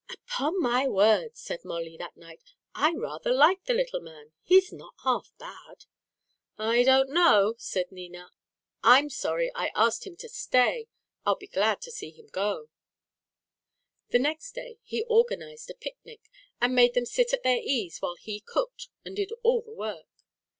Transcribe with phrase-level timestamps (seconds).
[0.29, 2.41] "Upon my word," said Molly, that night,
[2.73, 4.31] "I rather like the little man.
[4.41, 5.85] He's not half bad."
[6.57, 8.31] "I don't know," said Nina.
[8.83, 10.87] "I'm sorry I asked him to stay.
[11.23, 12.69] I'll be glad to see him go."
[14.09, 18.15] The next day he organised a picnic, and made them sit at their ease while
[18.15, 20.07] he cooked and did all the work.